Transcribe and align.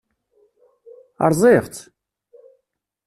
Rẓiɣ-tt? 1.31 1.83